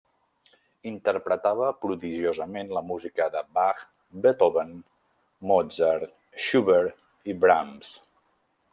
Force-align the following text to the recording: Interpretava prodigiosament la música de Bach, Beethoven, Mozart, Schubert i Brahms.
Interpretava 0.91 1.67
prodigiosament 1.85 2.73
la 2.77 2.83
música 2.93 3.29
de 3.37 3.45
Bach, 3.59 3.85
Beethoven, 4.25 4.75
Mozart, 5.53 6.19
Schubert 6.47 7.33
i 7.35 7.41
Brahms. 7.47 7.97